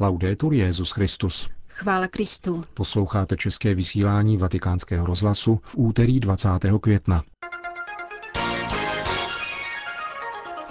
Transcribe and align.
Laudetur 0.00 0.54
Jezus 0.54 0.90
Christus. 0.90 1.48
Chvála 1.68 2.08
Kristu. 2.08 2.64
Posloucháte 2.74 3.36
české 3.36 3.74
vysílání 3.74 4.36
Vatikánského 4.36 5.06
rozhlasu 5.06 5.60
v 5.62 5.74
úterý 5.76 6.20
20. 6.20 6.48
května. 6.80 7.24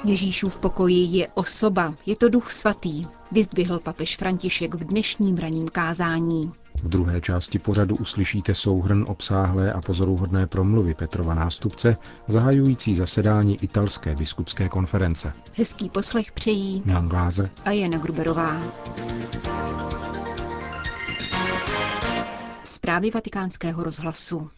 Ježíšův 0.04 0.60
pokoji 0.60 1.18
je 1.18 1.28
osoba, 1.34 1.96
je 2.06 2.16
to 2.16 2.30
duch 2.30 2.52
svatý, 2.52 3.06
vyzdvihl 3.32 3.80
papež 3.80 4.18
František 4.18 4.76
v 4.76 4.84
dnešním 4.84 5.38
raním 5.38 5.68
kázání. 5.68 6.52
V 6.84 6.90
druhé 6.90 7.22
části 7.22 7.60
pořadu 7.60 7.96
uslyšíte 7.96 8.56
souhrn 8.56 9.06
obsáhlé 9.08 9.74
a 9.74 9.82
pozoruhodné 9.82 10.48
promluvy 10.48 10.94
Petrova 10.94 11.34
nástupce, 11.34 11.98
zahajující 12.28 12.96
zasedání 12.96 13.64
italské 13.64 14.16
biskupské 14.16 14.70
konference. 14.70 15.34
Hezký 15.58 15.90
poslech 15.90 16.32
přejí 16.32 16.82
Milan 16.86 17.10
Glázer 17.10 17.50
a 17.66 17.72
Jana 17.72 17.98
Gruberová. 17.98 18.62
Zprávy 22.64 23.12
vatikánského 23.12 23.84
rozhlasu. 23.84 24.50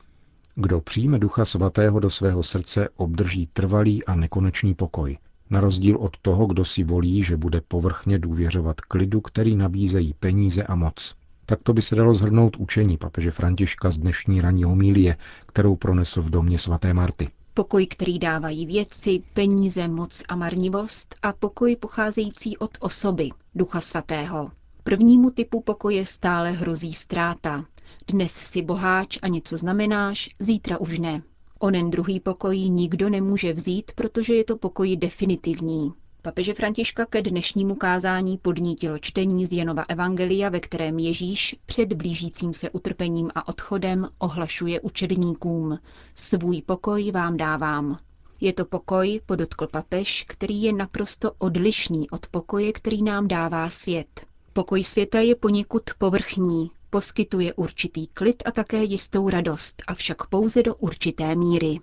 Kdo 0.55 0.81
přijme 0.81 1.19
Ducha 1.19 1.45
Svatého 1.45 1.99
do 1.99 2.09
svého 2.09 2.43
srdce, 2.43 2.89
obdrží 2.95 3.47
trvalý 3.53 4.05
a 4.05 4.15
nekonečný 4.15 4.73
pokoj. 4.73 5.17
Na 5.49 5.59
rozdíl 5.59 5.97
od 5.97 6.17
toho, 6.17 6.45
kdo 6.45 6.65
si 6.65 6.83
volí, 6.83 7.23
že 7.23 7.37
bude 7.37 7.61
povrchně 7.61 8.19
důvěřovat 8.19 8.81
klidu, 8.81 9.21
který 9.21 9.55
nabízejí 9.55 10.13
peníze 10.13 10.63
a 10.63 10.75
moc. 10.75 11.15
Tak 11.45 11.59
to 11.63 11.73
by 11.73 11.81
se 11.81 11.95
dalo 11.95 12.13
zhrnout 12.13 12.57
učení 12.57 12.97
papeže 12.97 13.31
Františka 13.31 13.91
z 13.91 13.97
dnešní 13.97 14.41
ranní 14.41 14.63
homílie, 14.63 15.17
kterou 15.45 15.75
pronesl 15.75 16.21
v 16.21 16.29
domě 16.29 16.59
svaté 16.59 16.93
Marty. 16.93 17.29
Pokoj, 17.53 17.87
který 17.87 18.19
dávají 18.19 18.65
věci, 18.65 19.23
peníze, 19.33 19.87
moc 19.87 20.23
a 20.27 20.35
marnivost 20.35 21.15
a 21.21 21.33
pokoj 21.33 21.75
pocházející 21.75 22.57
od 22.57 22.71
osoby, 22.79 23.29
Ducha 23.55 23.81
Svatého. 23.81 24.51
Prvnímu 24.83 25.31
typu 25.31 25.61
pokoje 25.61 26.05
stále 26.05 26.51
hrozí 26.51 26.93
ztráta. 26.93 27.65
Dnes 28.07 28.31
si 28.31 28.61
boháč 28.61 29.19
a 29.21 29.27
něco 29.27 29.57
znamenáš, 29.57 30.29
zítra 30.39 30.77
už 30.77 30.99
ne. 30.99 31.21
Onen 31.59 31.89
druhý 31.89 32.19
pokoj 32.19 32.57
nikdo 32.57 33.09
nemůže 33.09 33.53
vzít, 33.53 33.91
protože 33.95 34.35
je 34.35 34.43
to 34.43 34.57
pokoj 34.57 34.97
definitivní. 34.97 35.93
Papeže 36.25 36.53
Františka 36.53 37.05
ke 37.05 37.21
dnešnímu 37.21 37.75
kázání 37.75 38.37
podnítilo 38.37 38.99
čtení 38.99 39.45
z 39.45 39.53
Janova 39.53 39.85
Evangelia, 39.87 40.49
ve 40.49 40.59
kterém 40.59 40.99
Ježíš 40.99 41.55
před 41.65 41.93
blížícím 41.93 42.53
se 42.53 42.69
utrpením 42.69 43.31
a 43.35 43.47
odchodem 43.47 44.07
ohlašuje 44.17 44.81
učedníkům. 44.81 45.79
Svůj 46.15 46.61
pokoj 46.61 47.11
vám 47.11 47.37
dávám. 47.37 47.99
Je 48.41 48.53
to 48.53 48.65
pokoj, 48.65 49.21
podotkl 49.25 49.67
papež, 49.67 50.25
který 50.27 50.61
je 50.63 50.73
naprosto 50.73 51.31
odlišný 51.37 52.09
od 52.09 52.27
pokoje, 52.27 52.73
který 52.73 53.03
nám 53.03 53.27
dává 53.27 53.69
svět. 53.69 54.21
Pokoj 54.53 54.83
světa 54.83 55.19
je 55.19 55.35
poněkud 55.35 55.83
povrchní, 55.97 56.71
poskytuje 56.89 57.53
určitý 57.53 58.07
klid 58.07 58.43
a 58.45 58.51
také 58.51 58.83
jistou 58.83 59.29
radost, 59.29 59.83
avšak 59.87 60.27
pouze 60.27 60.63
do 60.63 60.75
určité 60.75 61.35
míry. 61.35 61.79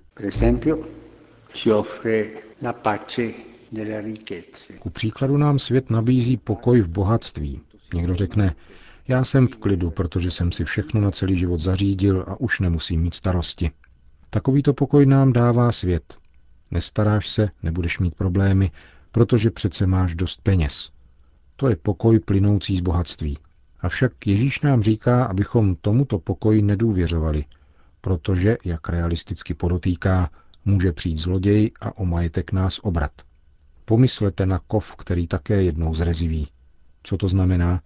Ku 4.79 4.91
příkladu 4.91 5.37
nám 5.37 5.59
svět 5.59 5.91
nabízí 5.91 6.37
pokoj 6.37 6.81
v 6.81 6.89
bohatství. 6.89 7.61
Někdo 7.95 8.15
řekne, 8.15 8.55
já 9.09 9.25
jsem 9.25 9.49
v 9.49 9.57
klidu, 9.57 9.91
protože 9.91 10.31
jsem 10.31 10.53
si 10.53 10.65
všechno 10.65 11.01
na 11.01 11.11
celý 11.11 11.37
život 11.37 11.61
zařídil 11.61 12.25
a 12.29 12.41
už 12.41 12.61
nemusím 12.61 13.03
mít 13.03 13.15
starosti. 13.15 13.71
Takovýto 14.31 14.75
pokoj 14.75 15.07
nám 15.07 15.33
dává 15.33 15.73
svět. 15.73 16.15
Nestaráš 16.71 17.29
se, 17.29 17.51
nebudeš 17.63 17.99
mít 17.99 18.15
problémy, 18.15 18.71
protože 19.13 19.51
přece 19.51 19.87
máš 19.87 20.15
dost 20.15 20.41
peněz. 20.43 20.91
To 21.57 21.69
je 21.69 21.77
pokoj 21.77 22.19
plynoucí 22.19 22.77
z 22.77 22.81
bohatství. 22.81 23.39
Avšak 23.81 24.27
Ježíš 24.27 24.61
nám 24.61 24.83
říká, 24.83 25.25
abychom 25.25 25.77
tomuto 25.77 26.19
pokoji 26.19 26.63
nedůvěřovali, 26.63 27.45
protože, 28.01 28.57
jak 28.65 28.89
realisticky 28.89 29.55
podotýká, 29.55 30.31
může 30.65 30.93
přijít 30.93 31.19
zloděj 31.19 31.71
a 31.81 31.99
o 31.99 32.05
majetek 32.05 32.53
nás 32.53 32.81
obrat. 32.83 33.13
Pomyslete 33.85 34.47
na 34.47 34.59
kov, 34.59 34.97
který 34.97 35.27
také 35.27 35.63
jednou 35.63 35.95
zreziví. 35.95 36.49
Co 37.03 37.17
to 37.17 37.29
znamená? 37.29 37.81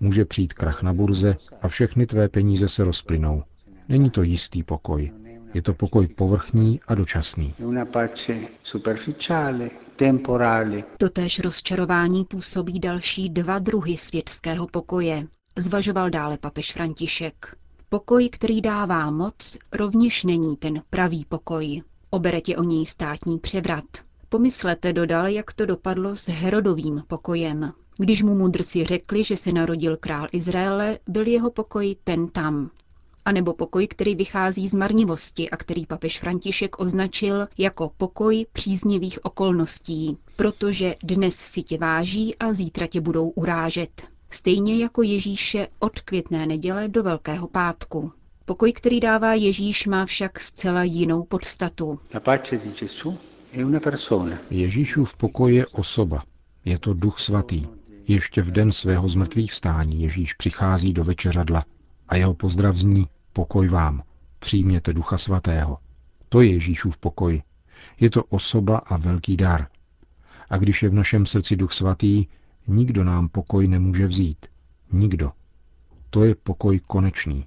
Může 0.00 0.24
přijít 0.24 0.52
krach 0.52 0.82
na 0.82 0.92
burze 0.92 1.36
a 1.62 1.68
všechny 1.68 2.06
tvé 2.06 2.28
peníze 2.28 2.68
se 2.68 2.84
rozplynou. 2.84 3.42
Není 3.88 4.10
to 4.10 4.22
jistý 4.22 4.62
pokoj. 4.62 5.12
Je 5.54 5.62
to 5.62 5.74
pokoj 5.74 6.06
povrchní 6.06 6.80
a 6.88 6.94
dočasný. 6.94 7.54
Totéž 10.98 11.38
rozčarování 11.38 12.24
působí 12.24 12.80
další 12.80 13.30
dva 13.30 13.58
druhy 13.58 13.96
světského 13.96 14.66
pokoje, 14.66 15.26
zvažoval 15.56 16.10
dále 16.10 16.38
papež 16.38 16.72
František. 16.72 17.56
Pokoj, 17.88 18.28
který 18.28 18.60
dává 18.60 19.10
moc, 19.10 19.58
rovněž 19.72 20.24
není 20.24 20.56
ten 20.56 20.82
pravý 20.90 21.24
pokoj. 21.28 21.82
Obere 22.10 22.40
tě 22.40 22.56
o 22.56 22.62
něj 22.62 22.86
státní 22.86 23.38
převrat. 23.38 23.84
Pomyslete, 24.28 24.92
dodal, 24.92 25.28
jak 25.28 25.52
to 25.52 25.66
dopadlo 25.66 26.16
s 26.16 26.28
Herodovým 26.28 27.02
pokojem. 27.06 27.72
Když 27.98 28.22
mu 28.22 28.34
mudrci 28.34 28.84
řekli, 28.84 29.24
že 29.24 29.36
se 29.36 29.52
narodil 29.52 29.96
král 29.96 30.28
Izraele, 30.32 30.98
byl 31.08 31.26
jeho 31.26 31.50
pokoj 31.50 31.96
ten 32.04 32.28
tam 32.28 32.70
anebo 33.26 33.54
pokoj, 33.54 33.86
který 33.88 34.14
vychází 34.14 34.68
z 34.68 34.74
marnivosti 34.74 35.50
a 35.50 35.56
který 35.56 35.86
papež 35.86 36.20
František 36.20 36.80
označil 36.80 37.48
jako 37.58 37.90
pokoj 37.96 38.46
příznivých 38.52 39.24
okolností, 39.24 40.18
protože 40.36 40.94
dnes 41.02 41.36
si 41.36 41.62
tě 41.62 41.78
váží 41.78 42.36
a 42.36 42.52
zítra 42.52 42.86
tě 42.86 43.00
budou 43.00 43.28
urážet. 43.28 44.02
Stejně 44.30 44.78
jako 44.78 45.02
Ježíše 45.02 45.68
od 45.78 46.00
květné 46.00 46.46
neděle 46.46 46.88
do 46.88 47.02
Velkého 47.02 47.48
pátku. 47.48 48.12
Pokoj, 48.44 48.72
který 48.72 49.00
dává 49.00 49.34
Ježíš, 49.34 49.86
má 49.86 50.06
však 50.06 50.40
zcela 50.40 50.82
jinou 50.82 51.22
podstatu. 51.22 51.98
Ježíšův 54.50 55.16
pokoj 55.16 55.54
je 55.54 55.66
osoba. 55.66 56.24
Je 56.64 56.78
to 56.78 56.94
duch 56.94 57.20
svatý. 57.20 57.66
Ještě 58.08 58.42
v 58.42 58.50
den 58.50 58.72
svého 58.72 59.08
zmrtvých 59.08 59.52
vstání 59.52 60.02
Ježíš 60.02 60.34
přichází 60.34 60.92
do 60.92 61.04
večeřadla 61.04 61.64
a 62.08 62.16
jeho 62.16 62.34
pozdrav 62.34 62.76
zní 62.76 63.08
Pokoj 63.32 63.68
vám, 63.68 64.02
přijměte 64.38 64.92
Ducha 64.92 65.18
Svatého. 65.18 65.78
To 66.28 66.40
je 66.40 66.52
Ježíšův 66.52 66.96
pokoj. 66.96 67.42
Je 68.00 68.10
to 68.10 68.24
osoba 68.24 68.78
a 68.78 68.96
velký 68.96 69.36
dar. 69.36 69.66
A 70.50 70.56
když 70.56 70.82
je 70.82 70.88
v 70.88 70.94
našem 70.94 71.26
srdci 71.26 71.56
Duch 71.56 71.72
Svatý, 71.72 72.26
nikdo 72.66 73.04
nám 73.04 73.28
pokoj 73.28 73.68
nemůže 73.68 74.06
vzít. 74.06 74.46
Nikdo. 74.92 75.32
To 76.10 76.24
je 76.24 76.34
pokoj 76.34 76.80
konečný. 76.80 77.46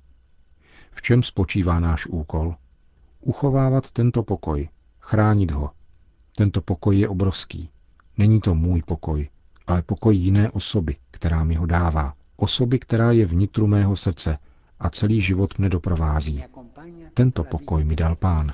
V 0.91 1.01
čem 1.01 1.23
spočívá 1.23 1.79
náš 1.79 2.05
úkol? 2.05 2.55
Uchovávat 3.21 3.91
tento 3.91 4.23
pokoj, 4.23 4.69
chránit 4.99 5.51
ho. 5.51 5.78
Tento 6.39 6.61
pokoj 6.61 6.99
je 6.99 7.09
obrovský. 7.09 7.69
Není 8.17 8.41
to 8.41 8.55
můj 8.55 8.81
pokoj, 8.81 9.29
ale 9.67 9.81
pokoj 9.81 10.15
jiné 10.15 10.51
osoby, 10.51 10.95
která 11.11 11.43
mi 11.43 11.55
ho 11.55 11.65
dává. 11.65 12.13
Osoby, 12.37 12.79
která 12.79 13.11
je 13.11 13.25
vnitru 13.25 13.67
mého 13.67 13.95
srdce 13.95 14.37
a 14.79 14.89
celý 14.89 15.21
život 15.21 15.59
mne 15.59 15.69
doprovází. 15.69 16.43
Tento 17.13 17.43
pokoj 17.43 17.83
mi 17.83 17.95
dal 17.95 18.15
pán. 18.15 18.53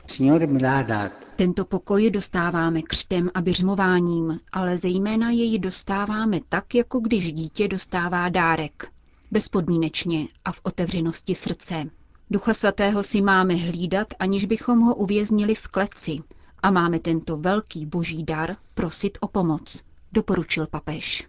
Tento 1.36 1.66
pokoj 1.66 2.10
dostáváme 2.12 2.82
křtem 2.82 3.30
a 3.34 3.42
běžmováním, 3.42 4.40
ale 4.52 4.78
zejména 4.78 5.32
jej 5.32 5.60
dostáváme 5.60 6.40
tak, 6.50 6.76
jako 6.76 7.00
když 7.00 7.34
dítě 7.34 7.68
dostává 7.68 8.30
dárek. 8.30 8.88
Bezpodmínečně 9.32 10.28
a 10.46 10.52
v 10.52 10.60
otevřenosti 10.64 11.36
srdce. 11.36 11.86
Ducha 12.32 12.54
svatého 12.54 13.04
si 13.04 13.22
máme 13.22 13.54
hlídat, 13.54 14.08
aniž 14.20 14.46
bychom 14.46 14.80
ho 14.80 14.96
uvěznili 14.96 15.56
v 15.56 15.68
kleci. 15.68 16.20
A 16.66 16.72
máme 16.72 17.00
tento 17.00 17.38
velký 17.38 17.86
boží 17.86 18.24
dar 18.24 18.56
prosit 18.74 19.18
o 19.22 19.28
pomoc, 19.28 19.84
doporučil 20.12 20.68
papež. 20.68 21.28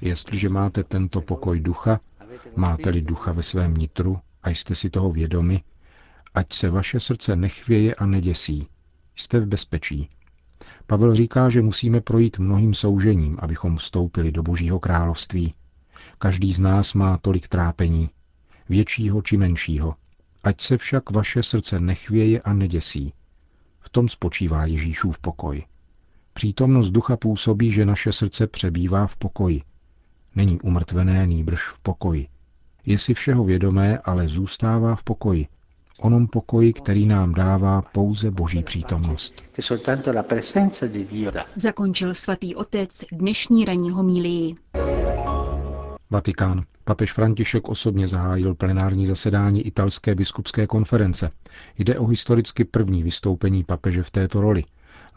Jestliže 0.00 0.48
máte 0.48 0.84
tento 0.84 1.20
pokoj 1.20 1.60
ducha, 1.60 2.00
Máte-li 2.56 3.02
ducha 3.02 3.32
ve 3.32 3.42
svém 3.42 3.74
nitru 3.74 4.18
a 4.42 4.50
jste 4.50 4.74
si 4.74 4.90
toho 4.90 5.12
vědomi, 5.12 5.62
ať 6.34 6.52
se 6.52 6.70
vaše 6.70 7.00
srdce 7.00 7.36
nechvěje 7.36 7.94
a 7.94 8.06
neděsí. 8.06 8.68
Jste 9.16 9.38
v 9.38 9.46
bezpečí. 9.46 10.08
Pavel 10.86 11.14
říká, 11.14 11.48
že 11.48 11.62
musíme 11.62 12.00
projít 12.00 12.38
mnohým 12.38 12.74
soužením, 12.74 13.36
abychom 13.40 13.76
vstoupili 13.76 14.32
do 14.32 14.42
Božího 14.42 14.80
království. 14.80 15.54
Každý 16.18 16.52
z 16.52 16.60
nás 16.60 16.94
má 16.94 17.18
tolik 17.18 17.48
trápení, 17.48 18.10
většího 18.68 19.22
či 19.22 19.36
menšího. 19.36 19.94
Ať 20.44 20.60
se 20.60 20.76
však 20.76 21.10
vaše 21.10 21.42
srdce 21.42 21.80
nechvěje 21.80 22.40
a 22.40 22.52
neděsí. 22.52 23.12
V 23.80 23.88
tom 23.88 24.08
spočívá 24.08 24.66
Ježíšův 24.66 25.18
pokoj. 25.18 25.64
Přítomnost 26.32 26.90
ducha 26.90 27.16
působí, 27.16 27.70
že 27.70 27.86
naše 27.86 28.12
srdce 28.12 28.46
přebývá 28.46 29.06
v 29.06 29.16
pokoji. 29.16 29.62
Není 30.34 30.60
umrtvené 30.60 31.26
nýbrž 31.26 31.68
v 31.68 31.78
pokoji. 31.78 32.28
Je 32.86 32.98
si 32.98 33.14
všeho 33.14 33.44
vědomé, 33.44 33.98
ale 33.98 34.28
zůstává 34.28 34.94
v 34.94 35.02
pokoji. 35.02 35.46
onom 36.00 36.26
pokoji, 36.26 36.72
který 36.72 37.06
nám 37.06 37.34
dává 37.34 37.82
pouze 37.82 38.30
Boží 38.30 38.62
přítomnost. 38.62 39.44
Zakončil 41.56 42.14
svatý 42.14 42.54
otec 42.54 43.04
dnešní 43.12 43.64
ranní 43.64 43.90
homílii. 43.90 44.54
Vatikán. 46.14 46.64
Papež 46.84 47.12
František 47.12 47.68
osobně 47.68 48.08
zahájil 48.08 48.54
plenární 48.54 49.06
zasedání 49.06 49.66
italské 49.66 50.14
biskupské 50.14 50.66
konference. 50.66 51.30
Jde 51.78 51.98
o 51.98 52.06
historicky 52.06 52.64
první 52.64 53.02
vystoupení 53.02 53.64
papeže 53.64 54.02
v 54.02 54.10
této 54.10 54.40
roli. 54.40 54.64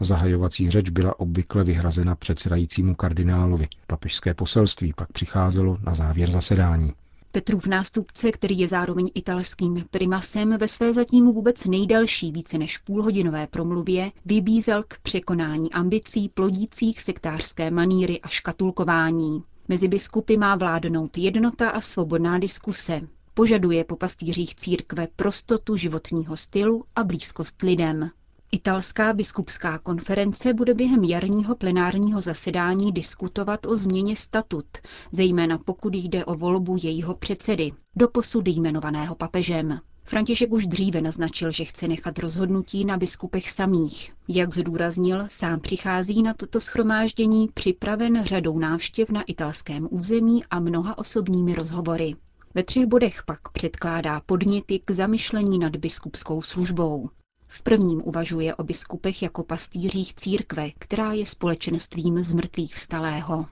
Zahajovací 0.00 0.70
řeč 0.70 0.88
byla 0.90 1.20
obvykle 1.20 1.64
vyhrazena 1.64 2.14
předsedajícímu 2.14 2.94
kardinálovi. 2.94 3.68
Papežské 3.86 4.34
poselství 4.34 4.92
pak 4.96 5.12
přicházelo 5.12 5.78
na 5.86 5.94
závěr 5.94 6.30
zasedání. 6.30 6.92
Petrův 7.32 7.66
nástupce, 7.66 8.32
který 8.32 8.58
je 8.58 8.68
zároveň 8.68 9.10
italským 9.14 9.84
primasem, 9.90 10.58
ve 10.58 10.68
své 10.68 10.94
zatím 10.94 11.26
vůbec 11.26 11.64
nejdelší 11.64 12.32
více 12.32 12.58
než 12.58 12.78
půlhodinové 12.78 13.46
promluvě 13.46 14.10
vybízel 14.24 14.82
k 14.88 14.98
překonání 15.02 15.72
ambicí 15.72 16.28
plodících 16.28 17.02
sektářské 17.02 17.70
maníry 17.70 18.20
a 18.20 18.28
škatulkování. 18.28 19.42
Mezi 19.68 19.88
biskupy 19.88 20.36
má 20.36 20.56
vládnout 20.56 21.18
jednota 21.18 21.70
a 21.70 21.80
svobodná 21.80 22.38
diskuse. 22.38 23.00
Požaduje 23.34 23.84
po 23.84 23.96
pastýřích 23.96 24.54
církve 24.54 25.08
prostotu 25.16 25.76
životního 25.76 26.36
stylu 26.36 26.84
a 26.96 27.04
blízkost 27.04 27.62
lidem. 27.62 28.10
Italská 28.52 29.12
biskupská 29.12 29.78
konference 29.78 30.54
bude 30.54 30.74
během 30.74 31.04
jarního 31.04 31.56
plenárního 31.56 32.20
zasedání 32.20 32.92
diskutovat 32.92 33.66
o 33.66 33.76
změně 33.76 34.16
statut, 34.16 34.66
zejména 35.12 35.58
pokud 35.58 35.94
jde 35.94 36.24
o 36.24 36.34
volbu 36.34 36.76
jejího 36.82 37.14
předsedy, 37.14 37.72
doposud 37.96 38.48
jmenovaného 38.48 39.14
papežem. 39.14 39.80
František 40.08 40.52
už 40.52 40.66
dříve 40.66 41.00
naznačil, 41.00 41.50
že 41.50 41.64
chce 41.64 41.88
nechat 41.88 42.18
rozhodnutí 42.18 42.84
na 42.84 42.96
biskupech 42.96 43.50
samých. 43.50 44.12
Jak 44.28 44.54
zdůraznil, 44.54 45.24
sám 45.30 45.60
přichází 45.60 46.22
na 46.22 46.34
toto 46.34 46.60
schromáždění 46.60 47.48
připraven 47.54 48.24
řadou 48.24 48.58
návštěv 48.58 49.10
na 49.10 49.22
italském 49.22 49.88
území 49.90 50.44
a 50.50 50.60
mnoha 50.60 50.98
osobními 50.98 51.54
rozhovory. 51.54 52.14
Ve 52.54 52.62
třech 52.62 52.86
bodech 52.86 53.22
pak 53.26 53.48
předkládá 53.52 54.20
podněty 54.26 54.80
k 54.84 54.90
zamyšlení 54.90 55.58
nad 55.58 55.76
biskupskou 55.76 56.42
službou. 56.42 57.10
V 57.46 57.62
prvním 57.62 58.02
uvažuje 58.04 58.54
o 58.54 58.64
biskupech 58.64 59.22
jako 59.22 59.42
pastýřích 59.42 60.14
církve, 60.14 60.70
která 60.78 61.12
je 61.12 61.26
společenstvím 61.26 62.18
zmrtvých 62.24 62.74
vstalého. 62.74 63.46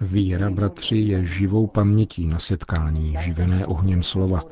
Víra, 0.00 0.50
bratři, 0.50 0.96
je 0.96 1.24
živou 1.24 1.66
pamětí 1.66 2.26
na 2.26 2.38
setkání, 2.38 3.16
živené 3.20 3.66
ohněm 3.66 4.02
slova, 4.02 4.42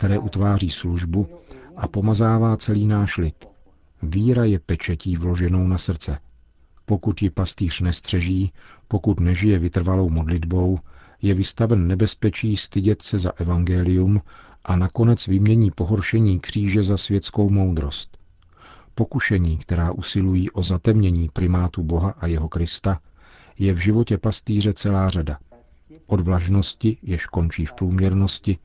které 0.00 0.18
utváří 0.18 0.70
službu 0.70 1.28
a 1.76 1.88
pomazává 1.88 2.56
celý 2.56 2.86
náš 2.86 3.18
lid. 3.18 3.48
Víra 4.02 4.44
je 4.44 4.58
pečetí 4.58 5.16
vloženou 5.16 5.66
na 5.66 5.78
srdce. 5.78 6.18
Pokud 6.86 7.22
ji 7.22 7.30
pastýř 7.30 7.80
nestřeží, 7.80 8.52
pokud 8.88 9.20
nežije 9.20 9.58
vytrvalou 9.58 10.10
modlitbou, 10.10 10.78
je 11.22 11.34
vystaven 11.34 11.86
nebezpečí 11.86 12.56
stydět 12.56 13.02
se 13.02 13.18
za 13.18 13.32
evangelium 13.36 14.20
a 14.64 14.76
nakonec 14.76 15.26
vymění 15.26 15.70
pohoršení 15.70 16.40
kříže 16.40 16.82
za 16.82 16.96
světskou 16.96 17.50
moudrost. 17.50 18.18
Pokušení, 18.94 19.56
která 19.56 19.92
usilují 19.92 20.50
o 20.50 20.62
zatemnění 20.62 21.28
primátu 21.32 21.82
Boha 21.82 22.10
a 22.18 22.26
jeho 22.26 22.48
Krista, 22.48 23.00
je 23.58 23.72
v 23.72 23.78
životě 23.78 24.18
pastýře 24.18 24.72
celá 24.72 25.08
řada. 25.08 25.38
Od 26.06 26.20
vlažnosti, 26.20 26.96
jež 27.02 27.26
končí 27.26 27.66
v 27.66 27.72
průměrnosti, 27.72 28.58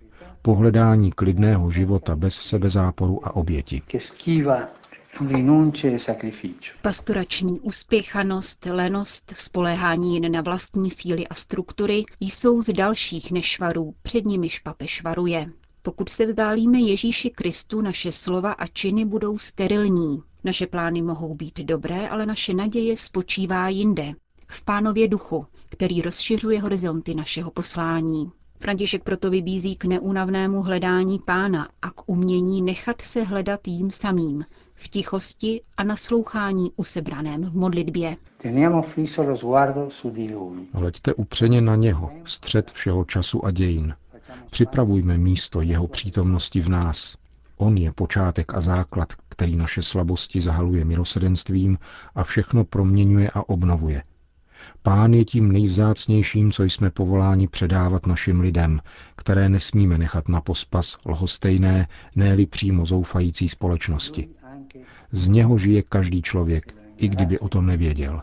pohledání 0.45 1.11
klidného 1.11 1.71
života 1.71 2.15
bez 2.15 2.33
sebezáporu 2.33 3.27
a 3.27 3.35
oběti. 3.35 3.81
Pastorační 6.81 7.59
uspěchanost, 7.59 8.65
lenost, 8.65 9.33
spoléhání 9.37 10.15
jen 10.15 10.31
na 10.31 10.41
vlastní 10.41 10.91
síly 10.91 11.27
a 11.27 11.33
struktury 11.33 12.03
jsou 12.19 12.61
z 12.61 12.73
dalších 12.73 13.31
nešvarů, 13.31 13.93
před 14.01 14.25
nimiž 14.25 14.59
papež 14.59 15.03
varuje. 15.03 15.51
Pokud 15.81 16.09
se 16.09 16.25
vzdálíme 16.25 16.79
Ježíši 16.79 17.29
Kristu, 17.29 17.81
naše 17.81 18.11
slova 18.11 18.51
a 18.51 18.67
činy 18.67 19.05
budou 19.05 19.37
sterilní. 19.37 20.21
Naše 20.43 20.67
plány 20.67 21.01
mohou 21.01 21.35
být 21.35 21.59
dobré, 21.59 22.09
ale 22.09 22.25
naše 22.25 22.53
naděje 22.53 22.97
spočívá 22.97 23.69
jinde. 23.69 24.13
V 24.47 24.65
pánově 24.65 25.07
duchu, 25.07 25.45
který 25.69 26.01
rozšiřuje 26.01 26.61
horizonty 26.61 27.15
našeho 27.15 27.51
poslání. 27.51 28.31
František 28.59 29.03
proto 29.03 29.29
vybízí 29.29 29.75
k 29.75 29.85
neúnavnému 29.85 30.61
hledání 30.61 31.19
pána 31.25 31.69
a 31.81 31.89
k 31.89 32.09
umění 32.09 32.61
nechat 32.61 33.01
se 33.01 33.23
hledat 33.23 33.67
jím 33.67 33.91
samým, 33.91 34.45
v 34.75 34.87
tichosti 34.87 35.61
a 35.77 35.83
naslouchání 35.83 36.71
usebraném 36.75 37.41
v 37.43 37.55
modlitbě. 37.55 38.17
Hleďte 40.73 41.13
upřeně 41.13 41.61
na 41.61 41.75
něho, 41.75 42.11
střed 42.25 42.71
všeho 42.71 43.05
času 43.05 43.45
a 43.45 43.51
dějin. 43.51 43.95
Připravujme 44.49 45.17
místo 45.17 45.61
jeho 45.61 45.87
přítomnosti 45.87 46.61
v 46.61 46.69
nás. 46.69 47.15
On 47.57 47.77
je 47.77 47.91
počátek 47.91 48.53
a 48.53 48.61
základ, 48.61 49.13
který 49.29 49.55
naše 49.55 49.81
slabosti 49.81 50.41
zahaluje 50.41 50.85
milosedenstvím 50.85 51.77
a 52.15 52.23
všechno 52.23 52.63
proměňuje 52.63 53.29
a 53.33 53.49
obnovuje. 53.49 54.03
Pán 54.85 55.13
je 55.13 55.25
tím 55.25 55.51
nejvzácnějším, 55.51 56.51
co 56.51 56.63
jsme 56.63 56.89
povoláni 56.89 57.47
předávat 57.47 58.07
našim 58.07 58.39
lidem, 58.39 58.79
které 59.15 59.49
nesmíme 59.49 59.97
nechat 59.97 60.29
na 60.29 60.41
pospas 60.41 60.97
lhostejné, 61.05 61.87
ne 62.15 62.45
přímo 62.45 62.85
zoufající 62.85 63.49
společnosti. 63.49 64.29
Z 65.11 65.27
něho 65.27 65.57
žije 65.57 65.81
každý 65.81 66.21
člověk, 66.21 66.75
i 66.97 67.07
kdyby 67.07 67.39
o 67.39 67.49
tom 67.49 67.65
nevěděl. 67.65 68.21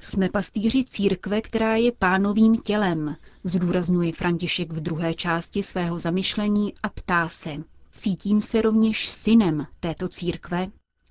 Jsme 0.00 0.28
pastýři 0.28 0.84
církve, 0.84 1.40
která 1.40 1.76
je 1.76 1.92
pánovým 1.98 2.56
tělem, 2.56 3.16
zdůrazňuje 3.44 4.12
František 4.12 4.72
v 4.72 4.80
druhé 4.80 5.14
části 5.14 5.62
svého 5.62 5.98
zamyšlení 5.98 6.74
a 6.82 6.88
ptá 6.88 7.28
se. 7.28 7.50
Cítím 7.92 8.40
se 8.40 8.62
rovněž 8.62 9.08
synem 9.08 9.66
této 9.80 10.08
církve? 10.08 10.66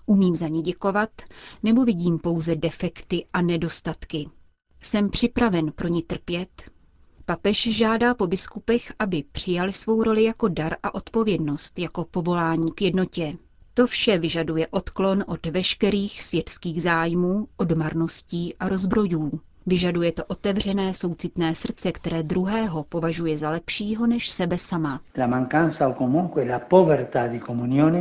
Umím 0.09 0.35
za 0.35 0.47
ní 0.47 0.61
děkovat, 0.61 1.09
nebo 1.63 1.85
vidím 1.85 2.19
pouze 2.19 2.55
defekty 2.55 3.25
a 3.33 3.41
nedostatky? 3.41 4.29
Jsem 4.81 5.09
připraven 5.09 5.71
pro 5.71 5.87
ní 5.87 6.03
trpět? 6.03 6.71
Papež 7.25 7.61
žádá 7.77 8.13
po 8.13 8.27
biskupech, 8.27 8.93
aby 8.99 9.23
přijali 9.31 9.73
svou 9.73 10.03
roli 10.03 10.23
jako 10.23 10.47
dar 10.47 10.75
a 10.83 10.93
odpovědnost, 10.95 11.79
jako 11.79 12.03
povolání 12.05 12.71
k 12.71 12.81
jednotě. 12.81 13.33
To 13.73 13.87
vše 13.87 14.17
vyžaduje 14.17 14.67
odklon 14.67 15.23
od 15.27 15.45
veškerých 15.45 16.21
světských 16.21 16.83
zájmů, 16.83 17.47
od 17.57 17.71
marností 17.71 18.55
a 18.55 18.69
rozbrojů. 18.69 19.31
Vyžaduje 19.69 20.11
to 20.11 20.25
otevřené 20.25 20.93
soucitné 20.93 21.55
srdce, 21.55 21.91
které 21.91 22.23
druhého 22.23 22.83
považuje 22.83 23.37
za 23.37 23.49
lepšího 23.49 24.07
než 24.07 24.29
sebe 24.29 24.57
sama. 24.57 25.01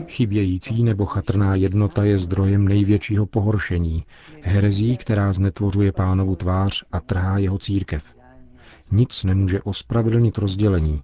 Chybějící 0.09 0.83
nebo 0.83 1.07
chatrná 1.07 1.55
jednota 1.55 2.05
je 2.05 2.19
zdrojem 2.19 2.69
největšího 2.69 3.27
pohoršení, 3.27 4.05
herezí, 4.43 4.97
která 4.97 5.33
znetvořuje 5.33 5.93
pánovu 5.93 6.37
tvář 6.37 6.85
a 6.93 7.01
trhá 7.01 7.39
jeho 7.39 7.59
církev. 7.59 8.05
Nic 8.93 9.25
nemůže 9.25 9.63
ospravedlnit 9.63 10.39
rozdělení. 10.39 11.03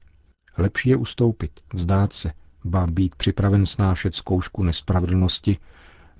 Lepší 0.58 0.88
je 0.90 0.96
ustoupit, 0.96 1.50
vzdát 1.74 2.12
se, 2.12 2.32
ba 2.64 2.86
být 2.86 3.14
připraven 3.14 3.66
snášet 3.66 4.14
zkoušku 4.14 4.62
nespravedlnosti, 4.62 5.58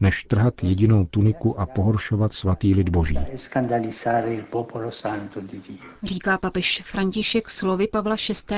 než 0.01 0.25
trhat 0.25 0.65
jedinou 0.65 1.05
tuniku 1.05 1.61
a 1.61 1.67
pohoršovat 1.67 2.33
svatý 2.33 2.75
lid 2.75 2.89
boží. 2.89 3.19
Říká 6.03 6.39
papež 6.39 6.83
František 6.85 7.51
slovy 7.51 7.89
Pavla 7.89 8.17
VI. 8.51 8.55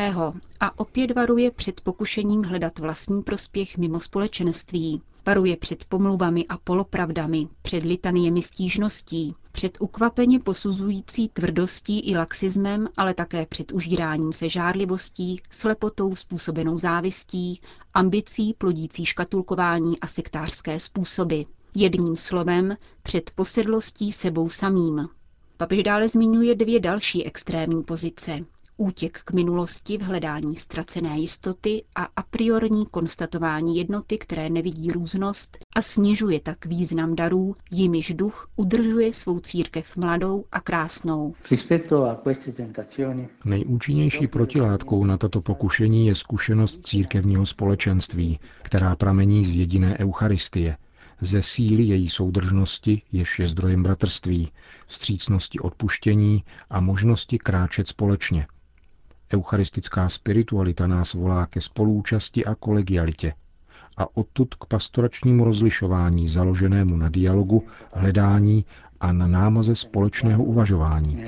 a 0.61 0.79
opět 0.79 1.11
varuje 1.11 1.51
před 1.51 1.81
pokušením 1.81 2.45
hledat 2.45 2.79
vlastní 2.79 3.23
prospěch 3.23 3.79
mimo 3.79 4.01
společenství. 4.01 5.03
Varuje 5.27 5.57
před 5.57 5.85
pomluvami 5.85 6.45
a 6.49 6.59
polopravdami, 6.59 7.49
před 7.63 7.85
litaniemi 7.85 8.43
stížností, 8.43 9.35
před 9.57 9.79
ukvapeně 9.81 10.41
posuzující 10.41 11.29
tvrdostí 11.29 12.11
i 12.11 12.17
laxismem, 12.17 12.89
ale 12.97 13.15
také 13.15 13.47
před 13.47 13.73
užíráním 13.73 14.33
se 14.33 14.49
žárlivostí, 14.49 15.41
slepotou 15.51 16.17
způsobenou 16.17 16.79
závistí, 16.79 17.61
ambicí 17.95 18.55
plodící 18.55 19.05
škatulkování 19.05 20.01
a 20.01 20.07
sektářské 20.07 20.81
způsoby. 20.81 21.41
Jedním 21.75 22.17
slovem 22.17 22.77
před 23.03 23.31
posedlostí 23.35 24.13
sebou 24.13 24.49
samým. 24.49 25.09
Papež 25.57 25.83
dále 25.83 26.09
zmiňuje 26.09 26.55
dvě 26.55 26.81
další 26.81 27.27
extrémní 27.27 27.83
pozice. 27.83 28.39
Útěk 28.77 29.21
k 29.25 29.33
minulosti 29.33 29.99
v 29.99 30.03
hledání 30.03 30.57
ztracené 30.57 31.19
jistoty 31.19 31.85
a 31.95 32.09
a 32.17 32.23
priorní 32.23 32.87
konstatování 32.87 33.77
jednoty, 33.77 34.19
které 34.19 34.51
nevidí 34.51 34.91
různost 34.93 35.59
a 35.77 35.83
snižuje 35.83 36.41
tak 36.41 36.67
význam 36.67 37.15
darů, 37.17 37.57
jimiž 37.71 38.15
duch 38.15 38.49
udržuje 38.57 39.13
svou 39.13 39.41
církev 39.41 39.97
mladou 39.97 40.45
a 40.53 40.61
krásnou. 40.61 41.35
Nejúčinnější 43.45 44.27
protilátkou 44.27 45.05
na 45.05 45.19
tato 45.19 45.41
pokušení 45.41 46.07
je 46.07 46.15
zkušenost 46.15 46.81
církevního 46.87 47.47
společenství, 47.47 48.39
která 48.63 48.97
pramení 48.97 49.45
z 49.45 49.55
jediné 49.57 49.99
Eucharistie, 49.99 50.77
ze 51.21 51.43
síly 51.43 51.83
její 51.83 52.09
soudržnosti, 52.09 53.03
jež 53.13 53.39
je 53.39 53.49
zdrojem 53.49 53.83
bratrství, 53.83 54.49
vstřícnosti 54.87 55.59
odpuštění 55.59 56.45
a 56.71 56.81
možnosti 56.81 57.39
kráčet 57.39 57.89
společně. 57.89 58.47
Eucharistická 59.35 60.09
spiritualita 60.09 60.87
nás 60.87 61.15
volá 61.15 61.47
ke 61.47 61.61
spolúčasti 61.61 62.45
a 62.45 62.55
kolegialitě 62.55 63.33
a 63.97 64.17
odtud 64.17 64.55
k 64.55 64.65
pastoračnímu 64.65 65.45
rozlišování 65.45 66.29
založenému 66.29 66.97
na 66.97 67.09
dialogu, 67.09 67.67
hledání 67.93 68.65
a 69.01 69.13
na 69.13 69.27
námaze 69.27 69.77
společného 69.77 70.45
uvažování. 70.45 71.25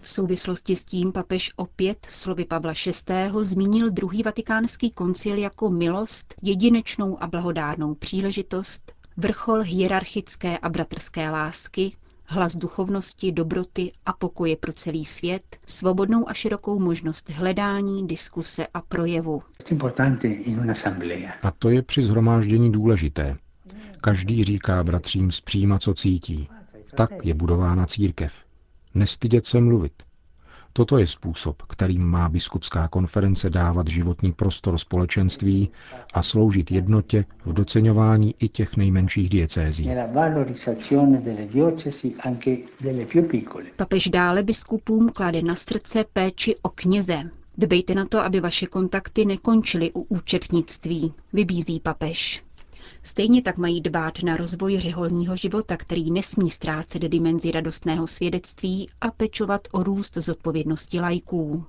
V 0.00 0.08
souvislosti 0.08 0.76
s 0.76 0.84
tím 0.84 1.12
papež 1.12 1.52
opět 1.56 2.06
v 2.06 2.14
slovy 2.14 2.44
Pavla 2.44 2.72
VI. 2.86 3.30
zmínil 3.40 3.90
druhý 3.90 4.22
vatikánský 4.22 4.90
koncil 4.90 5.38
jako 5.38 5.70
milost, 5.70 6.34
jedinečnou 6.42 7.22
a 7.22 7.26
blahodárnou 7.26 7.94
příležitost, 7.94 8.92
vrchol 9.16 9.60
hierarchické 9.62 10.58
a 10.58 10.68
bratrské 10.68 11.30
lásky, 11.30 11.92
hlas 12.30 12.56
duchovnosti, 12.56 13.32
dobroty 13.32 13.92
a 14.06 14.12
pokoje 14.12 14.56
pro 14.56 14.72
celý 14.72 15.04
svět, 15.04 15.42
svobodnou 15.66 16.28
a 16.28 16.34
širokou 16.34 16.78
možnost 16.78 17.30
hledání, 17.30 18.06
diskuse 18.06 18.66
a 18.74 18.80
projevu. 18.80 19.42
A 21.42 21.50
to 21.50 21.70
je 21.70 21.82
při 21.82 22.02
zhromáždění 22.02 22.72
důležité. 22.72 23.36
Každý 24.00 24.44
říká 24.44 24.84
bratřím 24.84 25.30
zpříma, 25.32 25.78
co 25.78 25.94
cítí. 25.94 26.48
Tak 26.96 27.10
je 27.22 27.34
budována 27.34 27.86
církev. 27.86 28.32
Nestydět 28.94 29.46
se 29.46 29.60
mluvit. 29.60 29.92
Toto 30.72 30.98
je 30.98 31.06
způsob, 31.06 31.62
kterým 31.62 32.04
má 32.04 32.28
biskupská 32.28 32.88
konference 32.88 33.50
dávat 33.50 33.88
životní 33.88 34.32
prostor 34.32 34.78
společenství 34.78 35.70
a 36.14 36.22
sloužit 36.22 36.70
jednotě 36.70 37.24
v 37.44 37.52
doceňování 37.52 38.34
i 38.38 38.48
těch 38.48 38.76
nejmenších 38.76 39.28
diecézí. 39.28 39.90
Papež 43.76 44.08
dále 44.08 44.42
biskupům 44.42 45.08
klade 45.08 45.42
na 45.42 45.54
srdce 45.56 46.04
péči 46.12 46.56
o 46.62 46.68
kněze. 46.68 47.30
Dbejte 47.58 47.94
na 47.94 48.06
to, 48.06 48.18
aby 48.18 48.40
vaše 48.40 48.66
kontakty 48.66 49.24
nekončily 49.24 49.90
u 49.94 50.00
účetnictví, 50.00 51.12
vybízí 51.32 51.80
papež. 51.80 52.42
Stejně 53.02 53.42
tak 53.42 53.56
mají 53.58 53.80
dbát 53.80 54.22
na 54.22 54.36
rozvoj 54.36 54.80
řeholního 54.80 55.36
života, 55.36 55.76
který 55.76 56.10
nesmí 56.10 56.50
ztrácet 56.50 57.02
dimenzi 57.02 57.50
radostného 57.50 58.06
svědectví 58.06 58.88
a 59.00 59.10
pečovat 59.10 59.68
o 59.72 59.82
růst 59.82 60.14
zodpovědnosti 60.16 61.00
lajků. 61.00 61.64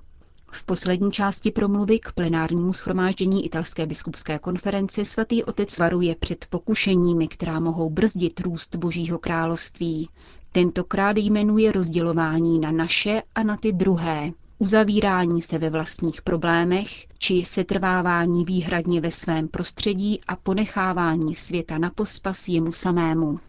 V 0.52 0.64
poslední 0.64 1.12
části 1.12 1.50
promluvy 1.50 1.98
k 1.98 2.12
plenárnímu 2.12 2.72
schromáždění 2.72 3.46
italské 3.46 3.86
biskupské 3.86 4.38
konference 4.38 5.04
svatý 5.04 5.44
otec 5.44 5.78
varuje 5.78 6.14
před 6.14 6.46
pokušeními, 6.50 7.28
která 7.28 7.60
mohou 7.60 7.90
brzdit 7.90 8.40
růst 8.40 8.76
Božího 8.76 9.18
království. 9.18 10.08
Tentokrát 10.52 11.16
jmenuje 11.16 11.72
rozdělování 11.72 12.58
na 12.58 12.70
naše 12.70 13.22
a 13.34 13.42
na 13.42 13.56
ty 13.56 13.72
druhé, 13.72 14.32
uzavírání 14.62 15.42
se 15.42 15.58
ve 15.58 15.70
vlastních 15.70 16.22
problémech 16.22 16.88
či 17.18 17.44
setrvávání 17.44 18.44
výhradně 18.44 19.00
ve 19.00 19.10
svém 19.10 19.48
prostředí 19.48 20.20
a 20.28 20.36
ponechávání 20.36 21.34
světa 21.34 21.78
na 21.78 21.90
pospas 21.90 22.48
jemu 22.48 22.72
samému. 22.72 23.40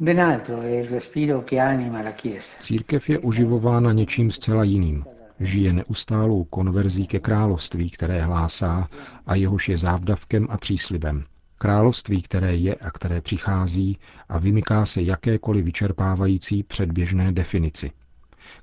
Církev 2.60 3.10
je 3.10 3.20
uživována 3.20 3.91
něčím 3.91 4.32
zcela 4.32 4.63
jiným. 4.63 5.05
Žije 5.39 5.74
neustálou 5.74 6.43
konverzí 6.43 7.08
ke 7.08 7.20
království, 7.20 7.89
které 7.89 8.22
hlásá 8.22 8.89
a 9.27 9.36
jehož 9.36 9.70
je 9.70 9.77
závdavkem 9.77 10.48
a 10.50 10.58
příslibem. 10.58 11.24
Království, 11.58 12.22
které 12.22 12.55
je 12.55 12.75
a 12.75 12.91
které 12.91 13.22
přichází 13.22 13.98
a 14.29 14.38
vymyká 14.38 14.86
se 14.86 15.01
jakékoliv 15.01 15.65
vyčerpávající 15.65 16.63
předběžné 16.63 17.32
definici– 17.32 17.91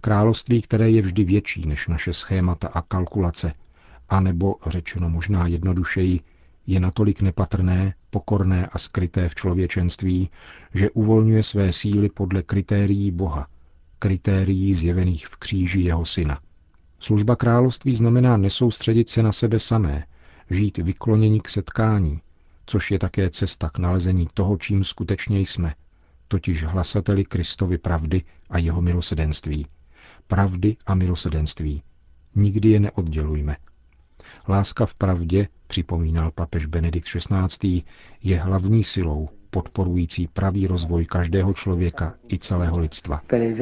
Království, 0.01 0.63
které 0.63 0.91
je 0.91 1.03
vždy 1.03 1.25
větší 1.25 1.67
než 1.67 1.89
naše 1.89 2.13
schémata 2.13 2.69
a 2.69 2.83
kalkulace, 2.83 3.53
anebo, 4.09 4.55
řečeno 4.67 5.09
možná 5.11 5.47
jednodušeji, 5.47 6.21
je 6.67 6.81
natolik 6.81 7.21
nepatrné, 7.21 7.95
pokorné 8.11 8.67
a 8.67 8.79
skryté 8.79 9.29
v 9.29 9.35
člověčenství, 9.35 10.31
že 10.75 10.91
uvolňuje 10.91 11.43
své 11.43 11.73
síly 11.73 12.09
podle 12.09 12.43
kritérií 12.43 13.11
Boha, 13.11 13.47
kritérií 13.99 14.75
zjevených 14.75 15.27
v 15.27 15.37
kříži 15.37 15.81
jeho 15.81 16.05
syna. 16.05 16.39
Služba 16.99 17.37
království 17.37 17.95
znamená 17.95 18.37
nesoustředit 18.37 19.09
se 19.09 19.23
na 19.23 19.33
sebe 19.33 19.59
samé, 19.59 20.05
žít 20.51 20.79
vyklonění 20.79 21.41
k 21.41 21.49
setkání, 21.49 22.21
což 22.67 22.91
je 22.91 22.99
také 22.99 23.31
cesta 23.31 23.71
k 23.71 23.79
nalezení 23.79 24.29
toho, 24.35 24.57
čím 24.57 24.85
skutečně 24.85 25.41
jsme, 25.41 25.75
totiž 26.31 26.65
hlasateli 26.65 27.25
Kristovy 27.25 27.79
pravdy 27.79 28.23
a 28.51 28.59
jeho 28.59 28.83
milosedenství– 28.83 29.67
pravdy 30.31 30.77
a 30.87 30.95
milosedenství. 30.95 31.83
Nikdy 32.35 32.69
je 32.69 32.81
neoddělujme. 32.81 33.57
Láska 34.49 34.87
v 34.87 34.95
pravdě, 34.95 35.49
připomínal 35.67 36.31
papež 36.31 36.67
Benedikt 36.67 37.09
XVI., 37.09 37.83
je 38.23 38.39
hlavní 38.39 38.85
silou, 38.85 39.29
podporující 39.51 40.29
pravý 40.29 40.67
rozvoj 40.67 41.05
každého 41.05 41.55
člověka 41.55 42.15
i 42.33 42.39
celého 42.39 42.79
lidstva. 42.79 43.21
E 43.33 43.55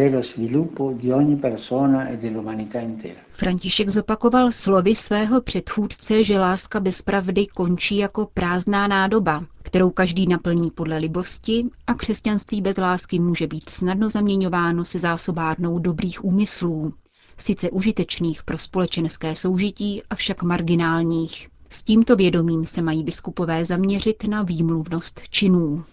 František 3.32 3.88
zopakoval 3.88 4.52
slovy 4.52 4.94
svého 4.94 5.40
předchůdce, 5.42 6.24
že 6.24 6.38
láska 6.38 6.80
bez 6.80 7.02
pravdy 7.02 7.46
končí 7.46 7.96
jako 7.96 8.28
prázdná 8.34 8.88
nádoba, 8.88 9.44
kterou 9.68 9.90
každý 9.90 10.26
naplní 10.26 10.70
podle 10.70 10.98
libosti 10.98 11.66
a 11.86 11.94
křesťanství 11.94 12.62
bez 12.62 12.76
lásky 12.76 13.18
může 13.18 13.46
být 13.46 13.68
snadno 13.68 14.10
zaměňováno 14.10 14.84
se 14.84 14.98
zásobárnou 14.98 15.78
dobrých 15.78 16.24
úmyslů, 16.24 16.92
sice 17.38 17.70
užitečných 17.70 18.42
pro 18.42 18.58
společenské 18.58 19.36
soužití, 19.36 20.02
avšak 20.10 20.42
marginálních. 20.42 21.48
S 21.68 21.82
tímto 21.82 22.16
vědomím 22.16 22.64
se 22.64 22.82
mají 22.82 23.04
biskupové 23.04 23.64
zaměřit 23.64 24.24
na 24.24 24.42
výmluvnost 24.42 25.20
činů. 25.30 25.84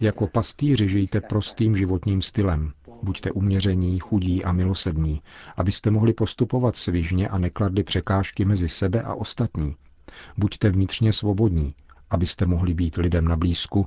Jako 0.00 0.26
pastýři 0.26 0.88
žijte 0.88 1.20
prostým 1.20 1.76
životním 1.76 2.22
stylem. 2.22 2.72
Buďte 3.06 3.30
uměření, 3.30 3.98
chudí 3.98 4.44
a 4.44 4.52
milosední, 4.52 5.22
abyste 5.56 5.90
mohli 5.90 6.12
postupovat 6.12 6.76
svižně 6.76 7.28
a 7.28 7.38
nekladli 7.38 7.82
překážky 7.82 8.44
mezi 8.44 8.68
sebe 8.68 9.02
a 9.02 9.14
ostatní. 9.14 9.76
Buďte 10.36 10.70
vnitřně 10.70 11.12
svobodní, 11.12 11.74
abyste 12.10 12.46
mohli 12.46 12.74
být 12.74 12.96
lidem 12.96 13.28
na 13.28 13.36
blízku, 13.36 13.86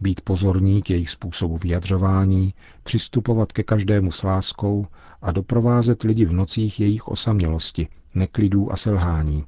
být 0.00 0.20
pozorní 0.20 0.82
k 0.82 0.90
jejich 0.90 1.10
způsobu 1.10 1.56
vyjadřování, 1.56 2.54
přistupovat 2.82 3.52
ke 3.52 3.62
každému 3.62 4.12
s 4.12 4.22
láskou 4.22 4.86
a 5.22 5.32
doprovázet 5.32 6.02
lidi 6.02 6.24
v 6.24 6.32
nocích 6.32 6.80
jejich 6.80 7.08
osamělosti, 7.08 7.88
neklidů 8.14 8.72
a 8.72 8.76
selhání. 8.76 9.44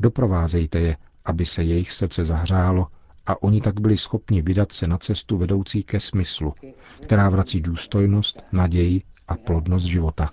Doprovázejte 0.00 0.80
je, 0.80 0.96
aby 1.24 1.46
se 1.46 1.62
jejich 1.64 1.92
srdce 1.92 2.24
zahřálo 2.24 2.86
a 3.26 3.42
oni 3.42 3.60
tak 3.60 3.80
byli 3.80 3.96
schopni 3.96 4.42
vydat 4.42 4.72
se 4.72 4.86
na 4.86 4.98
cestu 4.98 5.36
vedoucí 5.38 5.82
ke 5.82 6.00
smyslu, 6.00 6.54
která 7.00 7.28
vrací 7.28 7.60
důstojnost, 7.60 8.42
naději 8.52 9.02
a 9.28 9.36
plodnost 9.36 9.86
života. 9.86 10.30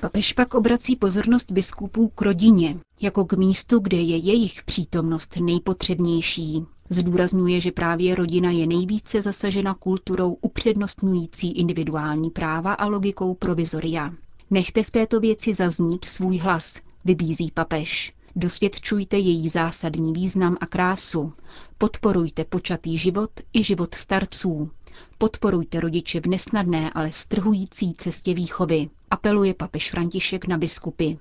Papež 0.00 0.32
pak 0.32 0.54
obrací 0.54 0.96
pozornost 0.96 1.52
biskupů 1.52 2.08
k 2.08 2.22
rodině, 2.22 2.76
jako 3.00 3.24
k 3.24 3.32
místu, 3.32 3.78
kde 3.78 3.96
je 3.96 4.16
jejich 4.16 4.62
přítomnost 4.62 5.36
nejpotřebnější. 5.36 6.64
Zdůrazňuje, 6.90 7.60
že 7.60 7.72
právě 7.72 8.14
rodina 8.14 8.50
je 8.50 8.66
nejvíce 8.66 9.22
zasažena 9.22 9.74
kulturou 9.74 10.32
upřednostňující 10.40 11.52
individuální 11.52 12.30
práva 12.30 12.72
a 12.72 12.86
logikou 12.86 13.34
provizoria. 13.34 14.10
Nechte 14.50 14.82
v 14.82 14.90
této 14.90 15.20
věci 15.20 15.54
zaznít 15.54 16.04
svůj 16.04 16.38
hlas, 16.38 16.80
vybízí 17.04 17.50
papež. 17.54 18.14
Dosvědčujte 18.38 19.16
její 19.16 19.48
zásadní 19.48 20.12
význam 20.12 20.56
a 20.60 20.66
krásu. 20.66 21.32
Podporujte 21.78 22.44
počatý 22.44 22.98
život 22.98 23.30
i 23.52 23.62
život 23.62 23.94
starců. 23.94 24.70
Podporujte 25.18 25.80
rodiče 25.80 26.20
v 26.20 26.26
nesnadné, 26.26 26.90
ale 26.90 27.12
strhující 27.12 27.94
cestě 27.94 28.34
výchovy, 28.34 28.88
apeluje 29.10 29.54
papež 29.54 29.90
František 29.90 30.46
na 30.46 30.58
biskupy. 30.58 31.12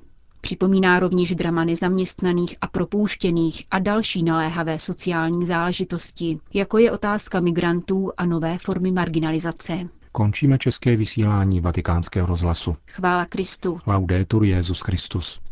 Připomíná 0.41 0.99
rovněž 0.99 1.35
drama 1.35 1.63
nezaměstnaných 1.63 2.55
a 2.61 2.67
propouštěných 2.67 3.63
a 3.71 3.79
další 3.79 4.23
naléhavé 4.23 4.79
sociální 4.79 5.45
záležitosti, 5.45 6.39
jako 6.53 6.77
je 6.77 6.91
otázka 6.91 7.39
migrantů 7.39 8.11
a 8.17 8.25
nové 8.25 8.57
formy 8.57 8.91
marginalizace. 8.91 9.89
Končíme 10.11 10.57
české 10.57 10.95
vysílání 10.95 11.61
vatikánského 11.61 12.27
rozhlasu. 12.27 12.75
Chvála 12.87 13.25
Kristu. 13.25 13.79
Laudetur 13.87 14.43
Jezus 14.43 14.81
Christus. 14.81 15.44